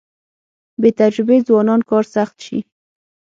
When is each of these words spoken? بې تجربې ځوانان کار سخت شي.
بې 0.81 0.89
تجربې 0.99 1.37
ځوانان 1.47 1.81
کار 1.89 2.03
سخت 2.15 2.37
شي. 2.45 2.59